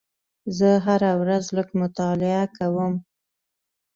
[0.57, 2.93] زه هره ورځ لږ مطالعه کوم.